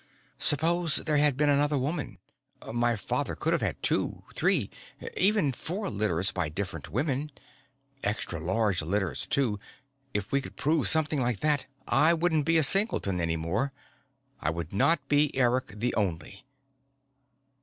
"Suppose 0.39 0.95
there 0.95 1.17
had 1.17 1.37
been 1.37 1.47
another 1.47 1.77
woman. 1.77 2.17
My 2.73 2.95
father 2.95 3.35
could 3.35 3.53
have 3.53 3.61
had 3.61 3.83
two, 3.83 4.23
three, 4.33 4.71
even 5.15 5.53
four 5.53 5.91
litters 5.91 6.31
by 6.31 6.49
different 6.49 6.89
women. 6.89 7.29
Extra 8.03 8.39
large 8.39 8.81
litters 8.81 9.27
too. 9.27 9.59
If 10.11 10.31
we 10.31 10.41
could 10.41 10.55
prove 10.57 10.87
something 10.87 11.21
like 11.21 11.41
that, 11.41 11.67
I 11.87 12.15
wouldn't 12.15 12.47
be 12.47 12.57
a 12.57 12.63
singleton 12.63 13.19
any 13.21 13.35
more. 13.35 13.73
I 14.39 14.49
would 14.49 14.73
not 14.73 15.07
be 15.07 15.37
Eric 15.37 15.67
the 15.77 15.93
Only." 15.93 16.47